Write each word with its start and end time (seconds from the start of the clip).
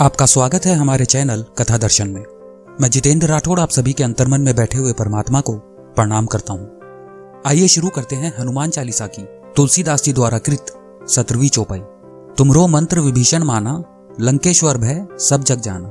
आपका 0.00 0.26
स्वागत 0.26 0.66
है 0.66 0.74
हमारे 0.74 1.04
चैनल 1.04 1.44
कथा 1.58 1.76
दर्शन 1.78 2.08
में। 2.08 2.24
मैं 2.80 2.90
जितेंद्र 2.90 3.26
राठौड़ 3.26 3.60
आप 3.60 3.70
सभी 3.70 3.92
के 3.92 4.04
अंतर्मन 4.04 4.40
में 4.40 4.56
बैठे 4.56 4.78
हुए 4.78 4.92
परमात्मा 4.92 5.40
को 5.40 5.52
प्रणाम 5.96 6.26
करता 6.26 6.52
हूँ। 6.52 7.42
आइए 7.46 7.68
शुरू 7.68 7.88
करते 7.88 8.16
हैं 8.16 8.32
हनुमान 8.38 8.70
चालीसा 8.70 9.06
की 9.06 9.22
तुलसीदास 9.56 10.04
जी 10.04 10.12
द्वारा 10.12 10.38
कृत 10.38 10.66
सत्रहवीं 11.08 11.48
चौपाई। 11.48 11.80
तुमरो 12.38 12.66
मंत्र 12.66 13.00
विभीषण 13.00 13.42
माना, 13.42 13.82
लंकेश्वर 14.20 14.78
भय 14.78 15.06
सब 15.18 15.44
जग 15.44 15.60
जाना। 15.60 15.88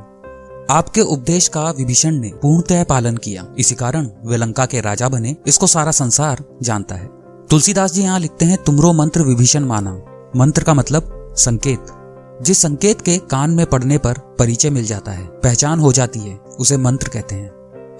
आपके 0.69 1.01
उपदेश 1.01 1.47
का 1.47 1.69
विभीषण 1.69 2.11
ने 2.11 2.31
पूर्णतः 2.41 2.83
पालन 2.83 3.17
किया। 3.17 3.47
इसी 3.57 3.75
कारण 3.75 4.09
वे 4.25 4.37
लंका 4.37 4.65
के 4.65 4.81
राजा 4.81 5.09
बने, 5.09 5.35
इसको 5.47 5.67
सारा 5.67 5.91
संसार 5.91 6.43
जानता 6.63 6.95
है। 6.95 7.09
तुलसीदास 7.49 7.93
जी 7.93 8.01
यहाँ 8.01 8.19
लिखते 8.19 8.45
हैं, 8.45 8.63
तुमरो 8.63 8.93
मंत्र 8.93 9.21
विभीषण 9.21 9.65
माना। 9.65 9.99
मंत्र 10.35 10.63
का 10.63 10.73
मतलब 10.73 11.33
संकेत। 11.37 12.00
जिस 12.41 12.57
संकेत 12.57 13.01
के 13.01 13.17
कान 13.17 13.49
में 13.49 13.65
पड़ने 13.65 13.97
पर 13.97 14.13
परिचय 14.39 14.69
मिल 14.69 14.85
जाता 14.85 15.11
है, 15.11 15.25
पहचान 15.25 15.79
हो 15.79 15.93
जाती 15.93 16.19
है, 16.19 16.39
उसे 16.59 16.77
मंत्र 16.77 17.07
कहते 17.07 17.35
हैं। 17.35 17.51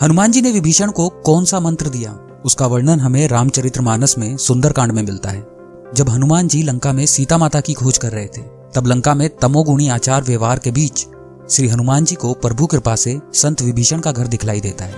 हनुमान 0.04 0.32
जी 0.32 0.42
ने 0.42 0.52
विभीषण 0.52 0.92
को 0.92 1.10
कौन 1.10 1.46
सा 1.46 1.60
मंत्र 1.60 1.90
दिया? 1.90 2.20
उसका 2.46 2.68
वर्णन 2.68 3.00
हमें 3.00 3.28
रामचरित्र 3.28 3.82
में 4.18 4.38
सुंदरकांड 4.38 4.92
में 4.92 5.04
मिलता 5.04 5.30
है। 5.30 5.48
जब 5.96 6.10
हनुमान 6.10 6.48
जी 6.48 6.64
लंका 6.64 6.94
में 6.94 7.06
सीता 7.06 7.38
माता 7.38 7.62
की 7.62 7.74
खोज 7.74 7.98
कर 7.98 8.12
रहे 8.12 8.28
थे, 8.28 8.42
तब 8.76 8.84
लंका 8.88 9.14
में 9.14 9.30
तमोगुणी 9.38 9.90
आचार 9.90 10.24
व्यवहार 10.24 10.60
के 10.60 10.72
बीच 10.72 11.08
श्री 11.50 11.68
हनुमान 11.68 12.06
जी 12.06 12.16
को 12.16 12.34
प्रभु 12.34 12.66
कृपा 12.66 12.96
से 12.96 13.20
संत 13.34 13.62
विभीषण 13.62 14.00
का 14.00 14.12
घर 14.12 14.28
दिखलाई 14.28 14.62
देता 14.62 14.86
है। 14.86 14.96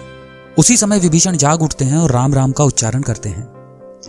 उसी 0.57 0.77
समय 0.77 0.99
विभीषण 0.99 1.37
जाग 1.37 1.61
उठते 1.61 1.85
हैं 1.85 1.97
और 1.97 2.11
राम 2.11 2.33
राम 2.33 2.51
का 2.51 2.63
उच्चारण 2.63 3.01
करते 3.01 3.29
हैं। 3.29 3.53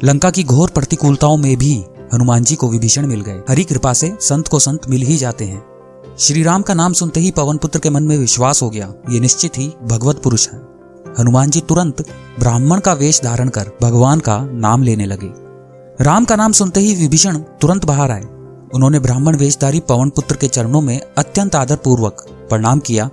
लंका 0.05 0.30
की 0.30 0.45
घोर 0.45 0.70
प्रतिकूलताओं 0.70 1.37
में 1.37 1.56
भी 1.56 1.84
हनुमान 2.15 2.45
जी 2.45 2.57
को 2.57 2.69
विभीषण 2.69 3.07
मिल 3.07 3.21
गए। 3.21 3.43
हरि 3.49 3.65
कृपा 3.65 3.93
से 3.93 4.17
संत 4.21 4.49
को 4.49 4.59
संत 4.59 4.89
मिल 4.89 5.03
ही 5.03 5.17
जाते 5.17 5.45
हैं। 5.45 5.65
श्री 6.19 6.43
राम 6.43 6.62
का 6.62 6.75
नाम 6.75 6.93
सुनते 6.93 7.21
ही 7.21 7.31
पवन 7.31 7.57
पुत्र 7.57 7.79
के 7.79 7.91
मन 7.91 8.03
में 8.03 8.19
विश्वास 8.19 8.62
हो 8.62 8.71
गया। 8.71 8.93
ये 9.11 9.21
निश्चित 9.21 9.59
ही 9.59 9.73
भगवत 9.85 10.23
पुरुष 10.23 10.48
है। 10.48 10.59
हनुमान 11.19 11.51
जी 11.51 11.61
तुरंत 11.61 12.05
ब्राह्मण 12.39 12.81
का 12.81 12.93
वेश 12.93 13.23
धारण 13.23 13.48
कर 13.48 13.70
भगवान 13.83 14.20
का 14.20 14.41
नाम 14.45 14.83
लेने 14.83 15.06
लगे। 15.06 15.31
राम 16.05 16.25
का 16.25 16.37
नाम 16.37 16.53
सुनते 16.53 16.81
ही 16.81 16.95
विभीषण 16.95 17.39
तुरंत 17.39 17.84
बाहर 17.84 18.11
आए। 18.11 18.25
उन्होंने 18.75 18.98
ब्राह्मण 18.98 19.37
वेशधारी 19.37 19.81
पवन 19.81 20.11
पुत्र 20.11 20.37
के 20.37 20.48
चरणों 20.48 20.81
में 20.81 21.00
अत्यंत 21.19 21.55
आदर 21.55 21.77
पूर्वक 21.77 22.27
प्रणाम 22.31 22.78
किया। 22.78 23.11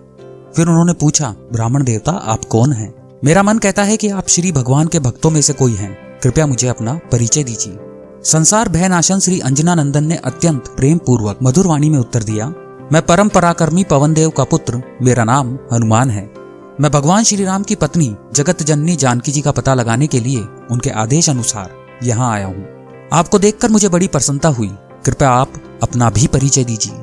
फिर 0.56 0.68
उन्होंने 0.68 0.94
पूछा, 0.94 1.36
ब्राह्मण 1.52 1.84
देवता, 1.84 2.12
आप 2.12 2.46
कौन 2.46 2.72
हैं? 2.72 3.20
मेरा 3.24 3.44
मन 3.44 3.58
कहता 3.58 3.84
है 3.84 3.98
कि 3.98 4.10
आप 4.10 4.28
श्री 4.28 4.52
भगवान 4.52 4.88
के 4.88 5.00
भक्तों 5.00 5.30
में 5.30 5.42
से 5.42 5.54
कोई 5.54 5.74
हैं। 5.74 6.20
कृपया 6.24 6.48
मुझे 6.48 6.68
अपना 6.68 7.00
परिचय 7.12 7.44
दीजिए। 7.44 7.91
संसार 8.24 8.70
भयनाशन 8.70 9.20
श्री 9.20 9.40
अंजना 9.40 9.76
नंदन 9.76 10.04
ने 10.04 10.16
अत्यंत 10.16 10.68
प्रेम 10.68 10.98
पूर्वक 10.98 11.40
मधुर 11.44 11.68
वाणी 11.68 11.90
में 11.90 12.00
उत्तर 12.00 12.24
दिया, 12.24 12.48
मैं 12.94 13.02
परम 13.02 13.30
पराक्रमी 13.30 13.84
पवन 13.84 14.14
देव 14.14 14.30
का 14.30 14.44
पुत्र, 14.44 14.82
मेरा 15.02 15.24
नाम 15.24 15.58
हनुमान 15.74 16.10
है। 16.10 16.24
मैं 16.82 16.92
भगवान 16.92 17.24
श्री 17.24 17.46
राम 17.46 17.64
की 17.64 17.76
पत्नी 17.76 18.16
जगत 18.34 18.64
जननी 18.64 18.96
जानकी 18.96 19.32
जी 19.32 19.42
का 19.42 19.52
पता 19.52 19.74
लगाने 19.74 20.08
के 20.08 20.20
लिए 20.20 20.46
उनके 20.72 20.90
आदेश 20.90 21.30
अनुसार 21.30 21.72
यहाँ 22.04 22.34
आया 22.34 22.46
हूँ। 22.46 22.66
आपको 23.14 23.40
देखकर 23.40 23.70
मुझे 23.70 23.90
बड़ी 23.90 24.08
प्रसन्नता 24.08 24.50
हुई। 24.50 24.70
कृपया 25.06 25.30
आप 25.30 25.54
अपना 25.84 26.10
भी 26.10 26.28
परिचय 26.28 26.64
दीजिए। 26.64 26.94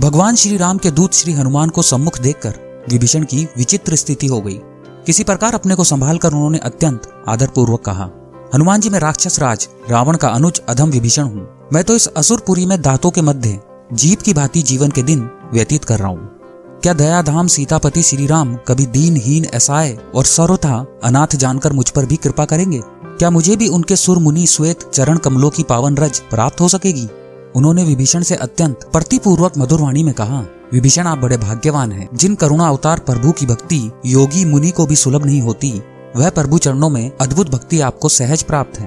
भगवान 0.00 0.34
श्री 0.34 0.56
राम 0.56 0.78
के 0.78 0.90
दूत 0.90 1.14
श्री 1.14 1.32
हनुमान 1.32 1.68
को 1.68 1.82
सम्मुख 1.82 2.20
देखकर 2.20 2.84
विभीषण 2.90 3.24
की 3.24 3.44
विचित्र 3.58 3.96
स्थिति 3.96 4.26
हो 4.26 4.40
गई। 4.40 4.60
किसी 5.06 5.24
प्रकार 5.24 5.54
अपने 5.54 5.74
को 5.74 5.84
संभाल 5.84 6.18
कर 6.18 6.32
उन्होंने 6.32 6.58
अत्यंत 6.58 7.24
आदर 7.28 7.46
पूर्वक 7.46 7.84
कहा 7.84 8.10
हनुमान 8.54 8.80
जी 8.80 8.90
मैं 8.90 8.98
राक्षस 9.00 9.38
राज, 9.38 9.68
रावण 9.90 10.16
का 10.16 10.28
अनुज 10.28 10.60
अधम 10.68 10.90
विभीषण 10.90 11.22
हूँ। 11.22 11.68
मैं 11.72 11.84
तो 11.84 11.94
इस 11.96 12.06
असुरपुरी 12.06 12.66
में 12.66 12.82
दांतों 12.82 13.10
के 13.10 13.22
मध्य, 13.22 13.60
जीप 13.92 14.22
की 14.22 14.34
भांति 14.34 14.62
जीवन 14.62 14.90
के 14.90 15.02
दिन 15.02 15.30
व्यतीत 15.52 15.84
कर 15.84 15.98
रहा 15.98 16.08
हूँ। 16.08 16.28
क्या 16.82 16.92
दया 16.92 17.22
धाम 17.22 17.46
सीतापति 17.46 18.02
श्री 18.02 18.26
राम 18.26 18.54
कभी 18.68 18.86
दीनहीन 18.86 19.44
ऐसाए 19.44 19.98
और 20.14 20.24
सर्वथा 20.24 20.86
अनाथ 21.04 21.36
जानकर 21.36 21.72
मुझ 21.72 21.90
पर 21.90 22.06
भी 22.06 22.16
कृपा 22.16 22.44
करेंगे? 22.44 22.80
क्या 22.84 23.30
मुझे 23.30 23.56
भी 23.56 23.68
उनके 23.68 23.96
सुर 23.96 24.18
मुनि 24.18 24.46
श्वेत 24.46 24.82
चरण 24.94 25.18
कमलों 25.18 25.50
की 25.50 25.62
पावन 25.62 25.96
रज 25.96 26.20
प्राप्त 26.20 26.60
हो 26.60 26.68
सकेगी? 26.68 27.08
उन्होंने 27.56 27.84
विभीषण 27.84 28.22
से 28.22 28.34
अत्यंत 28.34 28.88
प्रतिपूर्वक 28.92 29.52
मधुर 29.58 29.80
वाणी 29.80 30.04
में 30.04 30.14
कहा, 30.14 30.44
विभीषण, 30.72 31.06
आप 31.06 31.18
बड़े 31.18 31.36
भाग्यवान 31.36 31.92
हैं। 31.92 32.08
जिन 32.14 32.34
करुणा 32.34 32.68
अवतार 32.68 32.98
प्रभु 32.98 33.32
की 33.32 33.46
भक्ति 33.46 33.90
योगी 34.06 34.44
मुनि 34.44 34.70
को 34.70 34.86
भी 34.86 34.96
सुलभ 34.96 35.26
नहीं 35.26 35.40
होती 35.40 35.82
वह 36.16 36.30
प्रभु 36.30 36.58
चरणों 36.58 36.88
में 36.90 37.10
अद्भुत 37.20 37.50
भक्ति 37.50 37.80
आपको 37.80 38.08
सहज 38.08 38.42
प्राप्त 38.42 38.78
है। 38.80 38.86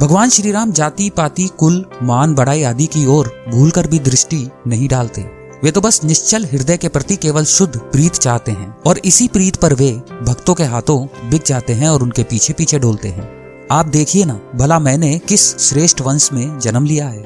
भगवान 0.00 0.30
श्री 0.30 0.50
राम 0.52 0.72
जाति, 0.72 1.10
पाति, 1.10 1.48
कुल, 1.58 1.84
मान, 2.02 2.34
बड़ाई 2.34 2.62
आदि 2.62 2.86
की 2.86 3.06
ओर 3.06 3.32
भूल 3.48 3.70
कर 3.70 3.86
भी 3.86 3.98
दृष्टि 3.98 4.48
नहीं 4.66 4.88
डालते। 4.88 5.22
वे 5.64 5.70
तो 5.70 5.80
बस 5.80 6.04
निश्चल 6.04 6.44
हृदय 6.44 6.76
के 6.76 6.88
प्रति 6.88 7.16
केवल 7.16 7.44
शुद्ध 7.44 7.76
प्रीत 7.76 8.12
चाहते 8.12 8.52
हैं 8.52 8.76
और 8.86 8.98
इसी 8.98 9.28
प्रीत 9.28 9.56
पर 9.56 9.74
वे 9.74 9.90
भक्तों 10.22 10.54
के 10.54 10.64
हाथों 10.64 11.30
बिक 11.30 11.42
जाते 11.46 11.72
हैं 11.72 11.88
और 11.88 12.02
उनके 12.02 12.22
पीछे 12.22 12.52
पीछे 12.52 12.78
डोलते 12.78 13.08
हैं। 13.08 13.28
आप 13.72 13.86
देखिए 13.86 14.24
ना, 14.24 14.40
भला 14.54 14.78
मैंने 14.78 15.18
किस 15.18 15.58
श्रेष्ठ 15.58 16.00
वंश 16.00 16.32
में 16.32 16.58
जन्म 16.58 16.84
लिया 16.84 17.08
है? 17.08 17.24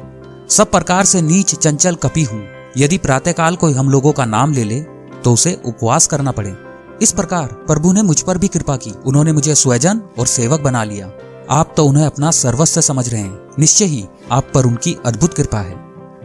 सब 0.48 0.70
प्रकार 0.70 1.04
से 1.04 1.22
नीच, 1.22 1.54
चंचल, 1.54 1.94
कपी 1.94 2.22
हूँ। 2.22 2.44
यदि 2.78 2.98
प्रातःकाल 2.98 3.56
कोई 3.56 3.72
हम 3.72 3.90
लोगों 3.90 4.12
का 4.12 4.24
नाम 4.24 4.52
ले 4.52 4.64
ले 4.64 4.80
तो 5.24 5.32
उसे 5.32 5.60
उपवास 5.64 6.06
करना 6.06 6.30
पड़े। 6.30 6.69
इस 7.02 7.12
प्रकार 7.12 7.46
प्रभु 7.46 7.92
ने 7.92 8.02
मुझ 8.02 8.20
पर 8.20 8.38
भी 8.38 8.48
कृपा 8.48 8.76
की। 8.76 8.90
उन्होंने 9.06 9.32
मुझे 9.32 9.54
स्वजन 9.54 10.00
और 10.18 10.26
सेवक 10.26 10.60
बना 10.60 10.84
लिया। 10.84 11.12
आप 11.50 11.74
तो 11.76 11.86
उन्हें 11.86 12.06
अपना 12.06 12.30
सर्वस्व 12.30 12.80
समझ 12.80 13.08
रहे 13.08 13.20
हैं। 13.20 13.38
निश्चय 13.58 13.84
ही 13.84 14.06
आप 14.32 14.46
पर 14.54 14.64
उनकी 14.64 14.96
अद्भुत 15.06 15.34
कृपा 15.34 15.58
है। 15.58 15.84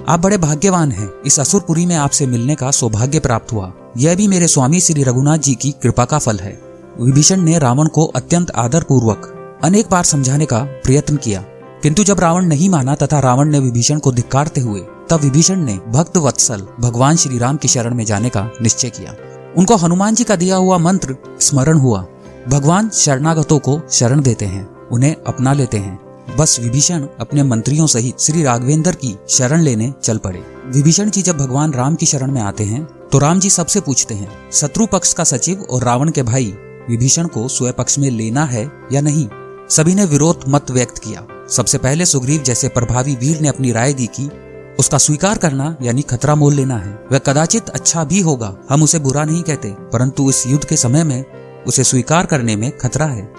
आप 0.09 0.19
बड़े 0.19 0.37
भाग्यवान 0.37 0.91
हैं। 0.91 1.09
इस 1.25 1.39
असुरपुरी 1.39 1.85
में 1.85 1.95
आपसे 1.95 2.27
मिलने 2.27 2.55
का 2.55 2.71
सौभाग्य 2.71 3.19
प्राप्त 3.19 3.53
हुआ। 3.53 3.73
यह 3.97 4.15
भी 4.15 4.27
मेरे 4.27 4.47
स्वामी 4.47 4.79
श्री 4.79 5.03
रघुनाथ 5.03 5.37
जी 5.37 5.55
की 5.55 5.71
कृपा 5.71 6.05
का 6.05 6.17
फल 6.17 6.37
है। 6.37 6.61
विभीषण 7.01 7.41
ने 7.41 7.59
रावण 7.59 7.87
को 7.87 8.05
अत्यंत 8.05 8.51
आदर 8.51 8.83
पूर्वक 8.83 9.31
अनेक 9.63 9.87
बार 9.91 10.03
समझाने 10.03 10.45
का 10.45 10.59
प्रयत्न 10.59 11.17
किया। 11.17 11.41
किंतु 11.83 12.03
जब 12.03 12.19
रावण 12.19 12.45
नहीं 12.45 12.69
माना 12.69 12.95
तथा 12.95 13.19
रावण 13.19 13.49
ने 13.49 13.59
विभीषण 13.59 13.99
को 13.99 14.11
धिक्कारते 14.11 14.61
हुए, 14.61 14.79
तब 14.79 15.19
विभीषण 15.21 15.55
ने 15.55 15.79
भक्त 15.87 16.17
वत्सल 16.17 16.67
भगवान 16.79 17.15
श्री 17.15 17.37
राम 17.37 17.57
की 17.57 17.67
शरण 17.67 17.95
में 17.95 18.05
जाने 18.05 18.29
का 18.29 18.51
निश्चय 18.61 18.89
किया। 18.89 19.15
उनको 19.57 19.75
हनुमान 19.75 20.15
जी 20.15 20.23
का 20.23 20.35
दिया 20.35 20.55
हुआ 20.55 20.77
मंत्र 20.77 21.15
स्मरण 21.41 21.77
हुआ। 21.77 22.05
भगवान 22.49 22.89
शरणागतों 22.89 23.59
को 23.59 23.79
शरण 23.91 24.21
देते 24.21 24.45
हैं, 24.45 24.67
उन्हें 24.87 25.15
अपना 25.27 25.53
लेते 25.53 25.77
हैं। 25.77 25.99
बस 26.37 26.59
विभीषण 26.59 27.05
अपने 27.19 27.43
मंत्रियों 27.43 27.87
सहित 27.87 28.19
श्री 28.19 28.43
राघवेंद्र 28.43 28.91
की 28.95 29.15
शरण 29.29 29.61
लेने 29.61 29.93
चल 30.03 30.17
पड़े। 30.17 30.43
विभीषण 30.67 31.09
जी 31.09 31.21
जब 31.21 31.37
भगवान 31.37 31.73
राम 31.73 31.95
की 31.95 32.05
शरण 32.05 32.31
में 32.31 32.41
आते 32.41 32.63
हैं 32.63 32.83
तो 33.11 33.19
राम 33.19 33.39
जी 33.39 33.49
सबसे 33.49 33.79
पूछते 33.79 34.13
हैं, 34.13 34.51
शत्रु 34.51 34.85
पक्ष 34.85 35.13
का 35.13 35.23
सचिव 35.23 35.61
और 35.61 35.83
रावण 35.83 36.11
के 36.11 36.23
भाई, 36.23 36.45
विभीषण 36.89 37.27
को 37.27 37.47
स्वयं 37.47 37.73
पक्ष 37.73 37.97
में 37.99 38.09
लेना 38.11 38.45
है 38.45 38.69
या 38.91 39.01
नहीं? 39.01 39.27
सभी 39.69 39.95
ने 39.95 40.05
विरोध 40.05 40.43
मत 40.47 40.71
व्यक्त 40.71 40.97
किया। 40.97 41.25
सबसे 41.49 41.77
पहले 41.77 42.05
सुग्रीव 42.05 42.41
जैसे 42.43 42.67
प्रभावी 42.67 43.15
वीर 43.15 43.39
ने 43.41 43.47
अपनी 43.47 43.71
राय 43.71 43.93
दी 43.93 44.07
कि 44.07 44.29
उसका 44.79 44.97
स्वीकार 44.97 45.37
करना, 45.37 45.75
यानी 45.81 46.01
खतरा 46.01 46.35
मोल 46.35 46.53
लेना 46.53 46.77
है। 46.77 47.05
वह 47.11 47.17
कदाचित 47.17 47.69
अच्छा 47.69 48.03
भी 48.03 48.19
होगा, 48.19 48.55
हम 48.69 48.83
उसे 48.83 48.99
बुरा 48.99 49.23
नहीं 49.25 49.43
कहते, 49.43 49.69
परंतु 49.71 50.29
इस 50.29 50.47
युद्ध 50.47 50.65
के 50.65 50.77
समय 50.77 51.03
में, 51.03 51.25
उसे 51.67 51.83
स्वीकार 51.83 52.25
करने 52.25 52.55
में 52.55 52.77
खतरा 52.77 53.05
है। 53.05 53.33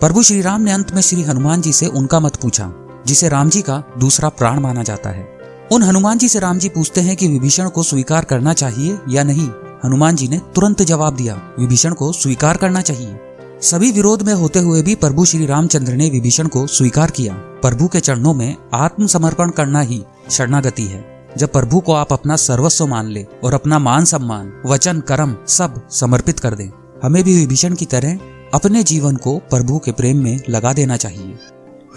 प्रभु 0.00 0.22
श्री 0.22 0.40
राम 0.42 0.60
ने 0.60 0.72
अंत 0.72 0.94
में 0.94 1.02
श्री 1.02 1.22
हनुमान 1.22 1.60
जी 1.60 1.72
से 1.72 1.86
उनका 1.86 2.20
मत 2.20 2.36
पूछा, 2.36 2.72
जिसे 3.06 3.28
राम 3.28 3.50
जी 3.50 3.62
का 3.62 3.82
दूसरा 3.98 4.28
प्राण 4.28 4.60
माना 4.60 4.82
जाता 4.82 5.10
है। 5.10 5.38
उन 5.72 5.82
हनुमान 5.82 6.18
जी 6.18 6.28
से 6.28 6.38
राम 6.38 6.58
जी 6.58 6.68
पूछते 6.68 7.00
हैं 7.00 7.16
कि 7.16 7.28
विभीषण 7.28 7.68
को 7.68 7.82
स्वीकार 7.82 8.24
करना 8.24 8.52
चाहिए 8.52 8.98
या 9.08 9.24
नहीं। 9.24 9.48
हनुमान 9.84 10.16
जी 10.16 10.28
ने 10.28 10.40
तुरंत 10.54 10.82
जवाब 10.82 11.16
दिया, 11.16 11.34
विभीषण 11.58 11.92
को 11.92 12.12
स्वीकार 12.12 12.56
करना 12.56 12.80
चाहिए। 12.80 13.20
सभी 13.60 13.92
विरोध 13.92 14.22
में 14.22 14.34
होते 14.34 14.58
हुए 14.58 14.82
भी 14.82 14.94
प्रभु 14.94 15.24
श्री 15.24 15.46
रामचंद्र 15.46 15.92
ने 15.92 16.10
विभीषण 16.10 16.46
को 16.46 16.66
स्वीकार 16.66 17.10
किया। 17.10 17.34
प्रभु 17.34 17.88
के 17.88 18.00
चरणों 18.00 18.34
में 18.34 18.56
आत्मसमर्पण 18.74 19.50
करना 19.50 19.80
ही 19.80 20.04
शरणागति 20.32 20.82
है। 20.82 21.28
जब 21.38 21.52
प्रभु 21.52 21.80
को 21.80 21.92
आप 21.92 22.12
अपना 22.12 22.36
सर्वस्व 22.36 22.86
मान 22.86 23.06
ले 23.06 23.26
और 23.44 23.54
अपना 23.54 23.78
मान 23.78 24.04
सम्मान, 24.04 24.62
वचन, 24.66 25.00
कर्म 25.00 25.36
सब 25.48 25.88
समर्पित 25.90 26.40
कर 26.40 26.54
दें, 26.54 26.68
हमें 27.04 27.24
भी 27.24 27.36
विभीषण 27.36 27.74
की 27.74 27.84
तरह 27.84 28.18
अपने 28.54 28.82
जीवन 28.82 29.16
को 29.16 29.38
प्रभु 29.38 29.78
के 29.78 29.92
प्रेम 29.92 30.24
में 30.24 30.40
लगा 30.50 30.72
देना 30.72 30.96
चाहिए। 30.96 31.38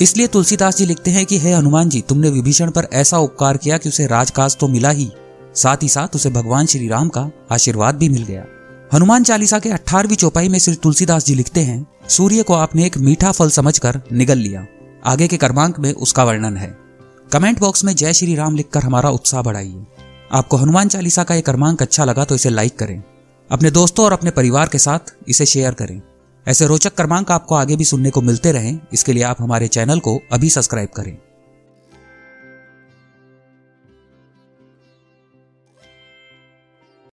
इसलिए 0.02 0.28
तुलसीदास 0.28 0.78
जी 0.78 0.86
लिखते 0.86 1.12
हैं 1.12 1.26
कि, 1.26 1.40
हे 1.40 1.52
हनुमान 1.54 1.90
जी, 1.90 2.02
तुमने 2.02 2.30
विभीषण 2.30 2.72
पर 2.72 2.88
ऐसा 2.94 3.18
उपकार 3.18 3.58
किया 3.58 3.78
कि 3.78 3.90
उसे 3.90 4.08
राजकाज 4.08 4.58
तो 4.58 4.68
मिला 4.68 4.90
ही, 4.90 5.12
साथ 5.56 5.78
ही 5.84 5.90
साथ 5.90 6.16
उसे 6.16 6.30
भगवान 6.30 6.66
श्री 6.66 6.88
राम 6.88 7.10
का 7.10 7.30
आशीर्वाद 7.52 7.96
भी 7.96 8.10
मिल 8.10 8.24
गया। 8.24 8.46
हनुमान 8.94 9.24
चालीसा 9.24 9.60
के 9.60 9.70
अठारहवीं 9.70 10.16
चौपाई 10.16 10.50
में 10.50 10.60
श्री 10.60 10.76
तुलसीदास 10.76 11.26
जी 11.26 11.36
लिखते 11.36 11.62
हैं, 11.62 11.88
सूर्य 12.10 12.44
को 12.44 12.54
आपने 12.54 12.86
एक 12.86 12.98
मीठा 12.98 13.32
फल 13.32 13.50
समझकर 13.50 14.02
निगल 14.12 14.38
लिया। 14.38 14.66
आगे 15.06 15.28
के 15.28 15.38
कर्मांक 15.38 15.80
में 15.80 15.94
उसका 15.94 16.24
वर्णन 16.24 16.58
है। 16.58 16.85
कमेंट 17.36 17.60
बॉक्स 17.60 17.84
में 17.84 17.96
जय 17.96 18.14
श्री 18.14 18.36
राम 18.36 18.56
लिखकर 18.56 18.84
हमारा 18.84 19.10
उत्साह 19.10 19.42
बढ़ाइए। 19.42 19.86
आपको 20.32 20.58
हनुमान 20.58 20.88
चालीसा 20.88 21.24
का 21.24 21.36
यह 21.36 21.42
क्रमांक 21.42 21.82
अच्छा 21.82 22.06
लगा 22.06 22.26
तो 22.26 22.36
इसे 22.36 22.50
लाइक 22.50 22.78
करें। 22.80 23.04
अपने 23.52 23.72
दोस्तों 23.72 24.06
और 24.06 24.14
अपने 24.14 24.32
परिवार 24.32 24.68
के 24.68 24.78
साथ 24.78 25.14
इसे 25.28 25.46
शेयर 25.46 25.74
करें। 25.74 26.02
ऐसे 26.48 26.68
रोचक 26.68 26.96
क्रमांक 26.96 27.32
आपको 27.32 27.56
आगे 27.56 27.76
भी 27.76 27.86
सुनने 27.86 28.10
को 28.10 28.22
मिलते 28.22 28.52
रहें। 28.52 28.80
इसके 28.94 29.14
लिए 29.14 29.24
आप 29.24 29.42
हमारे 29.42 29.68
चैनल 29.68 30.00
को 30.00 30.20
अभी 30.32 30.50
सब्सक्राइब 30.50 30.90
करें। 30.90 31.18